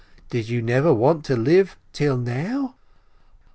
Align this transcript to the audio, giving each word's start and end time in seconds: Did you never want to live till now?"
Did 0.31 0.49
you 0.49 0.63
never 0.63 0.91
want 0.91 1.23
to 1.25 1.35
live 1.35 1.77
till 1.93 2.17
now?" 2.17 2.73